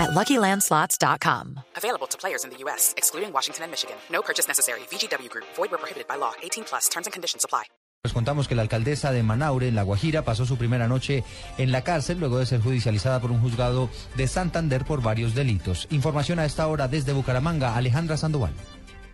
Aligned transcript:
at 0.00 0.10
LuckyLandSlots.com. 0.10 1.60
Available 1.76 2.08
to 2.08 2.16
players 2.18 2.44
in 2.44 2.50
the 2.50 2.56
U.S., 2.64 2.94
excluding 2.96 3.32
Washington 3.32 3.64
and 3.64 3.70
Michigan. 3.70 3.96
No 4.10 4.22
purchase 4.22 4.48
necessary. 4.48 4.80
VGW 4.90 5.28
Group. 5.28 5.46
Void 5.56 5.70
where 5.70 5.78
prohibited 5.78 6.08
by 6.08 6.16
law. 6.16 6.32
18 6.42 6.64
plus. 6.64 6.88
Terms 6.88 7.06
and 7.06 7.12
conditions 7.12 7.44
apply. 7.44 7.64
Les 8.02 8.14
contamos 8.14 8.48
que 8.48 8.54
la 8.54 8.62
alcaldesa 8.62 9.12
de 9.12 9.22
Manaure, 9.22 9.68
en 9.68 9.74
La 9.74 9.82
Guajira, 9.82 10.22
pasó 10.22 10.46
su 10.46 10.56
primera 10.56 10.88
noche 10.88 11.22
en 11.58 11.70
la 11.70 11.84
cárcel 11.84 12.18
luego 12.18 12.38
de 12.38 12.46
ser 12.46 12.62
judicializada 12.62 13.20
por 13.20 13.30
un 13.30 13.42
juzgado 13.42 13.90
de 14.16 14.26
Santander 14.26 14.86
por 14.86 15.02
varios 15.02 15.34
delitos. 15.34 15.86
Información 15.90 16.38
a 16.38 16.46
esta 16.46 16.66
hora 16.66 16.88
desde 16.88 17.12
Bucaramanga, 17.12 17.76
Alejandra 17.76 18.16
Sandoval. 18.16 18.54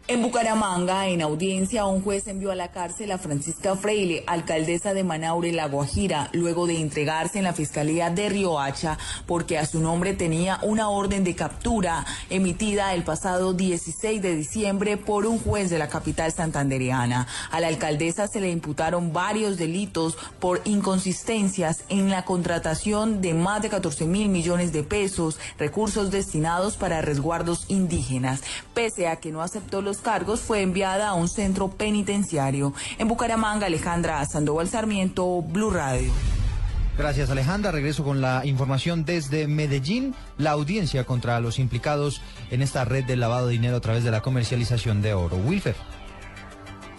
En 0.09 0.23
Bucaramanga, 0.23 1.09
en 1.09 1.21
audiencia, 1.21 1.85
un 1.87 2.01
juez 2.01 2.29
envió 2.29 2.53
a 2.53 2.55
la 2.55 2.71
cárcel 2.71 3.11
a 3.11 3.19
Francisca 3.19 3.75
Freile, 3.75 4.23
alcaldesa 4.29 4.95
de 4.95 5.03
Manaure, 5.03 5.51
La 5.51 5.67
Guajira, 5.67 6.31
luego 6.33 6.69
de 6.69 6.81
entregarse 6.81 7.39
en 7.39 7.45
la 7.45 7.53
Fiscalía 7.53 8.09
de 8.09 8.29
Riohacha 8.29 8.99
porque 9.27 9.59
a 9.59 9.67
su 9.67 9.81
nombre 9.81 10.13
tenía 10.13 10.61
una 10.63 10.91
orden 10.91 11.25
de 11.25 11.35
captura 11.35 12.07
emitida 12.31 12.95
el 12.95 13.03
pasado 13.03 13.53
16 13.53 14.23
de 14.23 14.37
diciembre 14.37 14.97
por 14.97 15.27
un 15.27 15.41
juez 15.41 15.71
de 15.71 15.79
la 15.79 15.89
capital 15.89 16.31
santandereana. 16.31 17.27
A 17.51 17.59
la 17.59 17.67
alcaldesa 17.67 18.29
se 18.29 18.41
le 18.41 18.51
imputaron 18.51 19.13
varios 19.13 19.57
delitos 19.57 20.17
por 20.39 20.61
inconsistencias 20.67 21.83
en 21.89 22.11
la 22.11 22.25
contratación 22.25 23.21
de 23.21 23.35
más 23.35 23.61
de 23.61 23.71
14 23.71 24.05
mil 24.05 24.29
millones 24.29 24.73
de 24.73 24.85
pesos, 24.85 25.41
recursos 25.59 26.13
destinados 26.13 26.77
para 26.77 27.03
resguardos 27.03 27.65
indígenas. 27.67 28.43
Pese 28.73 29.09
a 29.09 29.17
que 29.17 29.33
no 29.33 29.43
aceptó 29.43 29.83
los 29.83 29.96
cargos, 29.99 30.41
fue 30.41 30.63
enviada 30.63 31.09
a 31.09 31.15
un 31.15 31.29
centro 31.29 31.69
penitenciario. 31.69 32.73
En 32.99 33.09
Bucaramanga, 33.09 33.67
Alejandra 33.67 34.25
Sandoval 34.25 34.69
Sarmiento, 34.69 35.43
Blue 35.43 35.71
Radio. 35.71 36.13
Gracias 36.99 37.29
Alejandra. 37.29 37.73
Regreso 37.73 38.05
con 38.05 38.23
la 38.23 38.47
información 38.47 39.05
desde 39.05 39.47
Medellín. 39.47 40.15
La 40.39 40.53
audiencia 40.53 41.05
contra 41.05 41.41
los 41.41 41.59
implicados 41.59 42.23
en 42.51 42.63
esta 42.63 42.87
red 42.87 43.05
de 43.05 43.17
lavado 43.17 43.49
de 43.49 43.53
dinero 43.53 43.77
a 43.77 43.81
través 43.81 44.03
de 44.03 44.11
la 44.11 44.23
comercialización 44.23 45.03
de 45.03 45.13
oro. 45.13 45.37
Wilfer. 45.37 45.75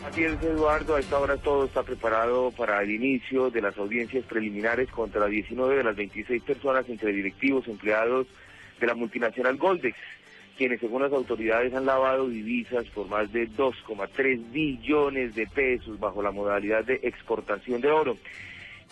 Así 0.08 0.24
es, 0.24 0.42
Eduardo. 0.42 0.96
A 0.96 1.00
esta 1.00 1.18
hora 1.18 1.38
todo 1.38 1.66
está 1.66 1.82
preparado 1.82 2.52
para 2.52 2.82
el 2.84 2.92
inicio 2.92 3.50
de 3.50 3.62
las 3.62 3.76
audiencias 3.78 4.24
preliminares 4.26 4.90
contra 4.92 5.26
19 5.26 5.78
de 5.78 5.84
las 5.84 5.96
26 5.96 6.44
personas 6.44 6.88
entre 6.88 7.12
directivos, 7.12 7.68
empleados 7.68 8.28
de 8.80 8.88
la 8.88 8.94
multinacional 8.94 9.58
Goldex, 9.58 9.98
quienes 10.58 10.80
según 10.80 11.04
las 11.04 11.14
autoridades 11.14 11.74
han 11.74 11.86
lavado 11.86 12.28
divisas 12.28 12.86
por 12.88 13.08
más 13.08 13.32
de 13.32 13.48
2,3 13.50 14.52
billones 14.52 15.36
de 15.36 15.48
pesos 15.48 16.00
bajo 16.00 16.22
la 16.22 16.32
modalidad 16.32 16.84
de 16.84 17.00
exportación 17.04 17.80
de 17.80 17.92
oro. 17.92 18.18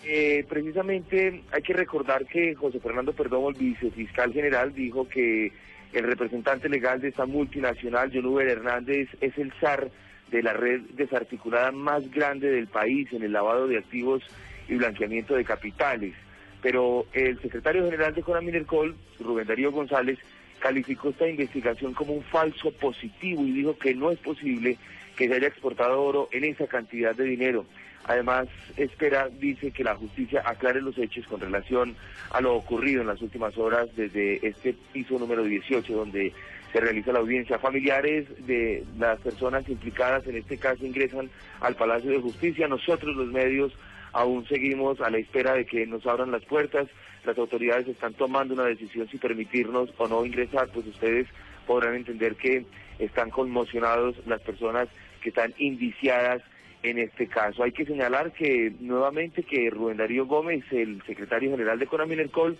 Eh, 0.03 0.45
precisamente 0.47 1.41
hay 1.51 1.61
que 1.63 1.73
recordar 1.73 2.25
que 2.25 2.53
José 2.53 2.79
Fernando 2.79 3.13
Perdomo, 3.13 3.49
el 3.49 3.55
vicefiscal 3.55 4.31
general, 4.31 4.73
dijo 4.73 5.07
que 5.09 5.51
el 5.93 6.03
representante 6.03 6.69
legal 6.69 7.01
de 7.01 7.07
esta 7.07 7.25
multinacional, 7.25 8.11
John 8.13 8.25
Uber 8.25 8.47
Hernández, 8.47 9.09
es 9.19 9.35
el 9.37 9.51
zar 9.59 9.89
de 10.29 10.43
la 10.43 10.53
red 10.53 10.81
desarticulada 10.93 11.71
más 11.71 12.09
grande 12.11 12.49
del 12.49 12.67
país 12.67 13.11
en 13.13 13.23
el 13.23 13.31
lavado 13.31 13.67
de 13.67 13.77
activos 13.77 14.23
y 14.67 14.75
blanqueamiento 14.75 15.35
de 15.35 15.45
capitales. 15.45 16.13
Pero 16.61 17.05
el 17.13 17.39
secretario 17.41 17.85
general 17.85 18.13
de 18.13 18.23
Conaminercol, 18.23 18.95
Rubén 19.19 19.47
Darío 19.47 19.71
González, 19.71 20.19
calificó 20.65 21.09
esta 21.09 21.29
investigación 21.29 21.93
como 21.93 22.13
un 22.13 22.23
falso 22.23 22.71
positivo 22.71 23.43
y 23.43 23.51
dijo 23.51 23.77
que 23.77 23.93
no 23.93 24.09
es 24.09 24.17
posible 24.17 24.79
que 25.15 25.27
se 25.27 25.35
haya 25.35 25.47
exportado 25.47 26.01
oro 26.01 26.27
en 26.31 26.43
esa 26.43 26.65
cantidad 26.65 27.13
de 27.13 27.23
dinero. 27.23 27.67
Además, 28.05 28.47
espera, 28.75 29.29
dice 29.29 29.69
que 29.69 29.83
la 29.83 29.93
justicia 29.93 30.41
aclare 30.43 30.81
los 30.81 30.97
hechos 30.97 31.27
con 31.27 31.39
relación 31.39 31.95
a 32.31 32.41
lo 32.41 32.55
ocurrido 32.55 33.01
en 33.01 33.07
las 33.07 33.21
últimas 33.21 33.55
horas 33.59 33.95
desde 33.95 34.39
este 34.41 34.75
piso 34.91 35.19
número 35.19 35.43
18, 35.43 35.93
donde 35.93 36.33
se 36.73 36.79
realiza 36.79 37.11
la 37.11 37.19
audiencia. 37.19 37.59
Familiares 37.59 38.25
de 38.47 38.83
las 38.97 39.19
personas 39.19 39.69
implicadas 39.69 40.25
en 40.25 40.37
este 40.37 40.57
caso 40.57 40.83
ingresan 40.83 41.29
al 41.61 41.75
Palacio 41.75 42.09
de 42.09 42.21
Justicia. 42.21 42.67
Nosotros, 42.67 43.15
los 43.15 43.27
medios, 43.27 43.71
aún 44.15 44.47
seguimos 44.47 45.01
a 45.01 45.09
la 45.09 45.17
espera 45.17 45.53
de 45.53 45.65
que 45.65 45.85
nos 45.85 46.07
abran 46.07 46.31
las 46.31 46.43
puertas. 46.45 46.87
Las 47.25 47.37
autoridades 47.37 47.87
están 47.87 48.13
tomando 48.13 48.53
una 48.53 48.63
decisión 48.63 49.09
si 49.09 49.17
permitirnos 49.17 49.89
o 49.97 50.07
no 50.07 50.25
ingresar, 50.25 50.69
pues 50.73 50.87
ustedes 50.87 51.27
podrán 51.67 51.95
entender 51.95 52.35
que 52.35 52.65
están 52.97 53.29
conmocionados 53.29 54.15
las 54.25 54.41
personas 54.41 54.87
que 55.21 55.29
están 55.29 55.53
indiciadas 55.57 56.41
en 56.81 56.97
este 56.97 57.27
caso. 57.27 57.63
Hay 57.63 57.73
que 57.73 57.85
señalar 57.85 58.31
que 58.31 58.71
nuevamente 58.79 59.43
que 59.43 59.69
Rubén 59.69 59.97
Darío 59.97 60.25
Gómez, 60.25 60.63
el 60.71 61.01
secretario 61.05 61.51
general 61.51 61.77
de 61.77 61.87
Conaminercol, 61.87 62.57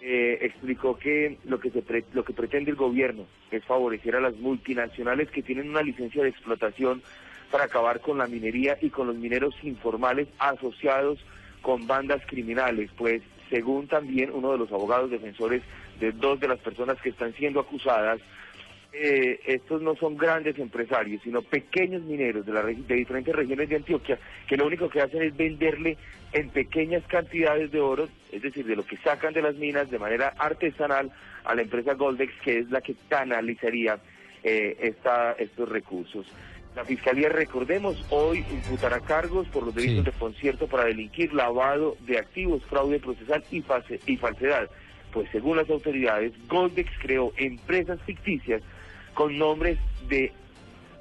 eh, 0.00 0.38
explicó 0.40 0.98
que 0.98 1.38
lo 1.44 1.60
que 1.60 1.70
lo 2.14 2.24
que 2.24 2.32
pretende 2.32 2.70
el 2.70 2.76
gobierno 2.76 3.26
es 3.52 3.62
favorecer 3.64 4.16
a 4.16 4.20
las 4.20 4.34
multinacionales 4.36 5.30
que 5.30 5.42
tienen 5.42 5.68
una 5.68 5.82
licencia 5.82 6.22
de 6.22 6.30
explotación 6.30 7.02
para 7.50 7.64
acabar 7.64 8.00
con 8.00 8.18
la 8.18 8.26
minería 8.26 8.78
y 8.80 8.90
con 8.90 9.06
los 9.06 9.16
mineros 9.16 9.54
informales 9.62 10.28
asociados 10.38 11.18
con 11.62 11.86
bandas 11.86 12.22
criminales, 12.26 12.90
pues 12.96 13.22
según 13.50 13.88
también 13.88 14.30
uno 14.32 14.52
de 14.52 14.58
los 14.58 14.72
abogados 14.72 15.10
defensores 15.10 15.62
de 15.98 16.12
dos 16.12 16.40
de 16.40 16.48
las 16.48 16.58
personas 16.60 17.00
que 17.02 17.10
están 17.10 17.34
siendo 17.34 17.60
acusadas, 17.60 18.20
eh, 18.92 19.40
estos 19.46 19.82
no 19.82 19.94
son 19.94 20.16
grandes 20.16 20.58
empresarios, 20.58 21.22
sino 21.22 21.42
pequeños 21.42 22.02
mineros 22.02 22.44
de, 22.46 22.52
la, 22.52 22.62
de 22.62 22.94
diferentes 22.94 23.34
regiones 23.34 23.68
de 23.68 23.76
Antioquia, 23.76 24.18
que 24.48 24.56
lo 24.56 24.66
único 24.66 24.88
que 24.88 25.00
hacen 25.00 25.22
es 25.22 25.36
venderle 25.36 25.96
en 26.32 26.48
pequeñas 26.50 27.04
cantidades 27.06 27.70
de 27.70 27.80
oro, 27.80 28.08
es 28.32 28.42
decir, 28.42 28.66
de 28.66 28.76
lo 28.76 28.84
que 28.84 28.96
sacan 28.98 29.32
de 29.32 29.42
las 29.42 29.54
minas 29.56 29.90
de 29.90 29.98
manera 29.98 30.34
artesanal 30.38 31.12
a 31.44 31.54
la 31.54 31.62
empresa 31.62 31.94
Goldex, 31.94 32.32
que 32.42 32.58
es 32.58 32.70
la 32.70 32.80
que 32.80 32.96
canalizaría 33.08 33.98
eh, 34.42 34.94
estos 35.38 35.68
recursos. 35.68 36.26
La 36.76 36.84
Fiscalía, 36.84 37.28
recordemos, 37.28 38.04
hoy 38.10 38.44
imputará 38.50 39.00
cargos 39.00 39.48
por 39.48 39.64
los 39.64 39.74
delitos 39.74 40.04
de 40.04 40.12
concierto 40.12 40.68
para 40.68 40.84
delinquir, 40.84 41.34
lavado 41.34 41.96
de 42.06 42.18
activos, 42.18 42.62
fraude 42.66 43.00
procesal 43.00 43.42
y, 43.50 43.64
y 44.06 44.16
falsedad. 44.16 44.70
Pues 45.12 45.28
según 45.32 45.56
las 45.56 45.68
autoridades, 45.68 46.32
Goldex 46.46 46.90
creó 47.00 47.32
empresas 47.36 47.98
ficticias 48.02 48.62
con 49.14 49.36
nombres 49.36 49.78
de 50.08 50.32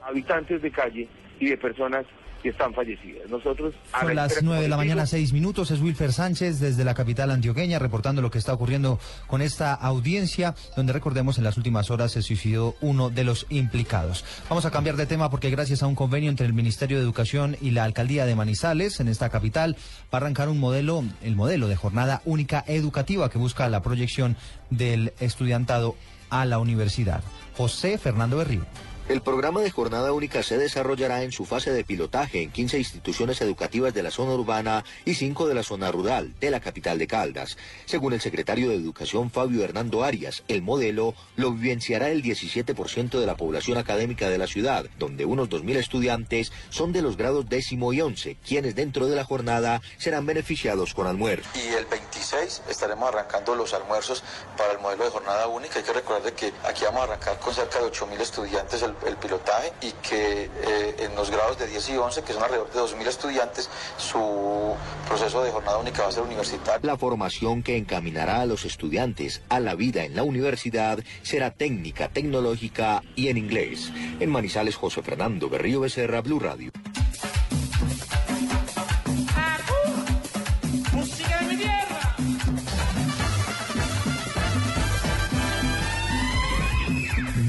habitantes 0.02 0.62
de 0.64 0.72
calle 0.72 1.08
y 1.40 1.50
de 1.50 1.58
personas 1.58 2.06
que 2.42 2.50
están 2.50 2.74
fallecidas. 2.74 3.30
Nosotros 3.30 3.74
Son 4.00 4.16
las 4.16 4.42
nueve 4.42 4.64
de 4.64 4.70
la 4.70 4.78
mañana, 4.78 5.06
seis 5.06 5.34
minutos. 5.34 5.72
Es 5.72 5.82
Wilfer 5.82 6.14
Sánchez 6.14 6.60
desde 6.60 6.84
la 6.84 6.94
capital 6.94 7.32
antioqueña 7.32 7.80
reportando 7.80 8.22
lo 8.22 8.32
que 8.32 8.38
está 8.38 8.54
ocurriendo 8.54 9.00
con 9.28 9.42
esta 9.42 9.74
audiencia, 9.74 10.56
donde 10.76 10.94
recordemos 10.94 11.38
en 11.38 11.44
las 11.44 11.58
últimas 11.58 11.92
horas 11.92 12.12
se 12.12 12.22
suicidó 12.22 12.76
uno 12.82 13.10
de 13.10 13.24
los 13.24 13.46
implicados. 13.50 14.26
Vamos 14.50 14.66
a 14.66 14.72
cambiar 14.72 14.96
de 14.96 15.06
tema 15.06 15.30
porque 15.30 15.50
gracias 15.50 15.84
a 15.84 15.88
un 15.88 15.96
convenio 15.96 16.30
entre 16.30 16.46
el 16.46 16.54
Ministerio 16.54 16.98
de 16.98 17.04
Educación 17.04 17.58
y 17.62 17.72
la 17.72 17.84
Alcaldía 17.84 18.26
de 18.26 18.36
Manizales 18.36 19.00
en 19.00 19.08
esta 19.08 19.30
capital 19.30 19.76
va 20.14 20.18
a 20.18 20.18
arrancar 20.18 20.50
un 20.50 20.60
modelo, 20.60 21.04
el 21.24 21.36
modelo 21.36 21.68
de 21.68 21.76
jornada 21.76 22.22
única 22.26 22.64
educativa 22.68 23.30
que 23.30 23.38
busca 23.38 23.70
la 23.70 23.82
proyección 23.82 24.36
del 24.70 25.14
estudiantado 25.20 25.96
a 26.30 26.46
la 26.46 26.60
universidad. 26.60 27.24
José 27.58 27.98
Fernando 27.98 28.38
Berrío. 28.38 28.66
El 29.10 29.22
programa 29.22 29.62
de 29.62 29.72
jornada 29.72 30.14
única 30.14 30.44
se 30.44 30.60
desarrollará 30.60 31.24
en 31.24 31.32
su 31.32 31.44
fase 31.44 31.74
de 31.74 31.84
pilotaje 31.84 32.44
en 32.44 32.52
15 32.52 32.78
instituciones 32.78 33.42
educativas 33.42 33.92
de 33.92 34.04
la 34.04 34.12
zona 34.12 34.34
urbana 34.34 34.86
y 35.04 35.16
5 35.16 35.48
de 35.48 35.56
la 35.56 35.64
zona 35.64 35.92
rural 35.92 36.36
de 36.40 36.52
la 36.52 36.60
capital 36.60 37.00
de 37.00 37.08
Caldas. 37.08 37.58
Según 37.86 38.14
el 38.14 38.22
secretario 38.22 38.70
de 38.70 38.76
Educación 38.76 39.32
Fabio 39.32 39.64
Hernando 39.64 40.04
Arias, 40.04 40.44
el 40.48 40.62
modelo 40.62 41.16
lo 41.38 41.52
vivenciará 41.54 42.10
el 42.10 42.22
17% 42.22 43.20
de 43.20 43.26
la 43.26 43.36
población 43.36 43.80
académica 43.80 44.30
de 44.30 44.38
la 44.38 44.46
ciudad, 44.46 44.86
donde 45.00 45.26
unos 45.26 45.50
2.000 45.50 45.78
estudiantes 45.78 46.52
son 46.70 46.92
de 46.94 47.02
los 47.02 47.18
grados 47.18 47.50
décimo 47.50 47.92
y 47.94 48.02
once, 48.02 48.38
quienes 48.48 48.76
dentro 48.76 49.08
de 49.08 49.16
la 49.16 49.26
jornada 49.26 49.82
serán 49.98 50.28
beneficiados 50.28 50.94
con 50.94 51.08
almuerzo. 51.08 51.50
Y 51.56 51.74
el 51.74 51.88
26 51.88 52.62
estaremos 52.70 53.10
arrancando 53.10 53.56
los 53.56 53.74
almuerzos 53.74 54.24
para 54.56 54.74
el 54.74 54.78
modelo 54.78 55.06
de 55.06 55.10
jornada 55.10 55.48
única. 55.48 55.80
Hay 55.80 55.84
que 55.84 55.94
recordar 55.94 56.32
que 56.34 56.54
aquí 56.64 56.84
vamos 56.86 57.02
a 57.02 57.04
arrancar 57.06 57.40
con 57.40 57.56
cerca 57.56 57.80
de 57.80 57.86
8.000 57.86 58.20
estudiantes 58.20 58.84
el 58.84 58.99
el 59.08 59.16
pilotaje 59.18 59.74
y 59.82 59.92
que 60.08 60.44
eh, 60.46 60.96
en 61.00 61.16
los 61.16 61.30
grados 61.30 61.58
de 61.58 61.68
10 61.68 61.90
y 61.90 61.98
11, 61.98 62.24
que 62.24 62.34
son 62.34 62.44
alrededor 62.44 62.72
de 62.72 62.80
2.000 62.80 63.08
estudiantes, 63.08 63.70
su 63.98 64.76
proceso 65.08 65.44
de 65.44 65.52
jornada 65.52 65.78
única 65.78 66.04
va 66.04 66.10
a 66.10 66.12
ser 66.12 66.24
universitario. 66.24 66.88
La 66.88 66.98
formación 66.98 67.64
que 67.64 67.78
encaminará 67.78 68.42
a 68.42 68.46
los 68.46 68.66
estudiantes 68.66 69.42
a 69.50 69.60
la 69.60 69.76
vida 69.76 70.04
en 70.04 70.16
la 70.16 70.24
universidad 70.24 71.00
será 71.22 71.52
técnica, 71.52 72.10
tecnológica 72.10 73.04
y 73.16 73.30
en 73.30 73.38
inglés. 73.38 73.92
En 74.20 74.30
Manizales, 74.30 74.76
José 74.76 75.02
Fernando 75.02 75.50
Berrío 75.50 75.82
Becerra, 75.82 76.22
Blue 76.22 76.40
Radio. 76.40 76.72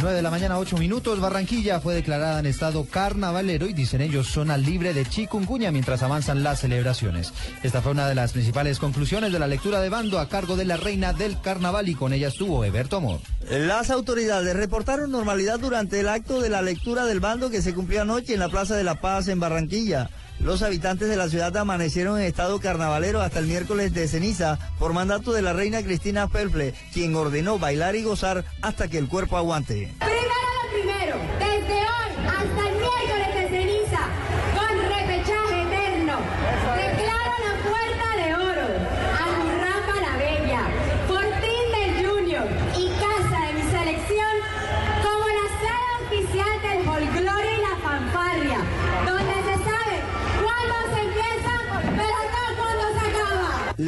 9 0.03 0.17
de 0.17 0.23
la 0.23 0.31
mañana, 0.31 0.59
8 0.59 0.77
minutos. 0.79 1.21
Barranquilla 1.21 1.81
fue 1.81 1.95
declarada 1.95 2.41
en 2.41 2.47
estado 2.47 2.85
carnavalero 2.85 3.67
y 3.67 3.73
dicen 3.73 4.01
ellos 4.01 4.29
zona 4.29 4.57
libre 4.57 4.95
de 4.95 5.05
chikungunya 5.05 5.71
mientras 5.71 6.03
avanzan 6.03 6.43
las 6.43 6.61
celebraciones. 6.61 7.33
Esta 7.63 7.83
fue 7.83 7.93
una 7.93 8.09
de 8.09 8.15
las 8.15 8.33
principales 8.33 8.79
conclusiones 8.79 9.33
de 9.33 9.39
la 9.39 9.47
lectura 9.47 9.81
de 9.81 9.89
bando 9.89 10.19
a 10.19 10.29
cargo 10.29 10.57
de 10.57 10.65
la 10.65 10.77
reina 10.77 11.13
del 11.13 11.41
carnaval 11.41 11.89
y 11.89 11.95
con 11.95 12.13
ella 12.13 12.29
estuvo 12.29 12.65
Eberto 12.65 12.97
Amor. 12.97 13.21
Las 13.51 13.91
autoridades 13.91 14.57
reportaron 14.57 15.11
normalidad 15.11 15.59
durante 15.59 16.01
el 16.01 16.09
acto 16.09 16.41
de 16.41 16.49
la 16.49 16.63
lectura 16.63 17.05
del 17.05 17.21
bando 17.21 17.51
que 17.51 17.63
se 17.63 17.75
cumplió 17.75 18.03
anoche 18.03 18.35
en 18.35 18.41
la 18.41 18.49
Plaza 18.49 18.77
de 18.77 18.85
la 18.85 19.01
Paz 19.01 19.29
en 19.29 19.41
Barranquilla. 19.41 20.09
Los 20.43 20.63
habitantes 20.63 21.09
de 21.09 21.17
la 21.17 21.29
ciudad 21.29 21.55
amanecieron 21.57 22.19
en 22.19 22.25
estado 22.25 22.61
carnavalero 22.61 23.21
hasta 23.21 23.39
el 23.41 23.47
miércoles 23.47 23.93
de 23.93 24.09
ceniza 24.09 24.59
por 24.79 24.95
mandato 24.95 25.33
de 25.33 25.43
la 25.43 25.53
reina 25.53 25.83
Cristina 25.83 26.29
Felfle, 26.29 26.75
quien 26.95 27.15
ordenó 27.15 27.59
bailar 27.59 27.95
y 27.95 28.03
gozar 28.03 28.45
hasta 28.63 28.89
que 28.89 28.99
el 28.99 29.09
cuerpo 29.09 29.37
aguante. 29.37 29.93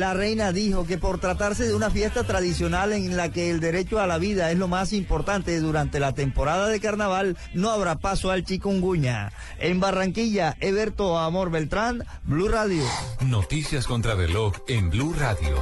La 0.02 0.14
reina 0.14 0.50
dijo 0.50 0.84
que 0.84 0.98
por 0.98 1.20
tratarse 1.20 1.64
de 1.64 1.76
una 1.76 1.88
fiesta 1.88 2.24
tradicional 2.24 2.92
en 2.92 3.16
la 3.16 3.30
que 3.30 3.52
el 3.52 3.60
derecho 3.60 4.00
a 4.00 4.08
la 4.08 4.18
vida 4.18 4.50
es 4.50 4.58
lo 4.58 4.66
más 4.66 4.92
importante 4.92 5.60
durante 5.60 6.00
la 6.00 6.12
temporada 6.12 6.66
de 6.66 6.80
carnaval, 6.80 7.36
no 7.54 7.70
habrá 7.70 8.00
paso 8.00 8.32
al 8.32 8.44
chikungunya. 8.44 9.32
En 9.60 9.78
Barranquilla, 9.78 10.56
Eberto 10.58 11.20
Amor 11.20 11.52
Beltrán, 11.52 12.04
Blue 12.24 12.48
Radio. 12.48 12.82
Noticias 13.20 13.86
contra 13.86 14.16
reloj 14.16 14.54
en 14.66 14.90
Blue 14.90 15.14
Radio. 15.16 15.54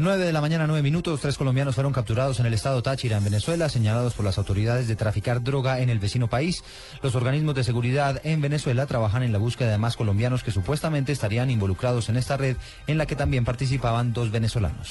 9 0.00 0.24
de 0.24 0.32
la 0.32 0.40
mañana, 0.40 0.66
9 0.66 0.82
minutos. 0.82 1.20
Tres 1.20 1.36
colombianos 1.36 1.74
fueron 1.74 1.92
capturados 1.92 2.40
en 2.40 2.46
el 2.46 2.54
estado 2.54 2.82
Táchira, 2.82 3.16
en 3.16 3.24
Venezuela, 3.24 3.68
señalados 3.68 4.14
por 4.14 4.24
las 4.24 4.38
autoridades 4.38 4.86
de 4.86 4.96
traficar 4.96 5.42
droga 5.42 5.80
en 5.80 5.90
el 5.90 5.98
vecino 5.98 6.28
país. 6.28 6.62
Los 7.02 7.14
organismos 7.14 7.54
de 7.54 7.64
seguridad 7.64 8.20
en 8.24 8.40
Venezuela 8.40 8.86
trabajan 8.86 9.22
en 9.22 9.32
la 9.32 9.38
búsqueda 9.38 9.70
de 9.70 9.78
más 9.78 9.96
colombianos 9.96 10.42
que 10.42 10.50
supuestamente 10.50 11.12
estarían 11.12 11.50
involucrados 11.50 12.08
en 12.08 12.16
esta 12.16 12.36
red, 12.36 12.56
en 12.86 12.98
la 12.98 13.06
que 13.06 13.16
también 13.16 13.44
participaban 13.44 14.12
dos 14.12 14.30
venezolanos. 14.30 14.88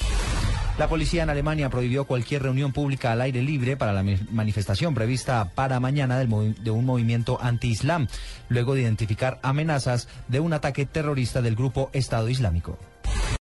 La 0.78 0.88
policía 0.88 1.24
en 1.24 1.30
Alemania 1.30 1.70
prohibió 1.70 2.04
cualquier 2.04 2.42
reunión 2.44 2.72
pública 2.72 3.10
al 3.10 3.20
aire 3.20 3.42
libre 3.42 3.76
para 3.76 3.92
la 3.92 4.04
manifestación 4.30 4.94
prevista 4.94 5.50
para 5.54 5.80
mañana 5.80 6.18
de 6.18 6.70
un 6.70 6.84
movimiento 6.84 7.38
anti-islam, 7.42 8.06
luego 8.48 8.74
de 8.74 8.82
identificar 8.82 9.40
amenazas 9.42 10.08
de 10.28 10.38
un 10.40 10.52
ataque 10.52 10.86
terrorista 10.86 11.42
del 11.42 11.56
grupo 11.56 11.90
Estado 11.92 12.28
Islámico. 12.28 12.78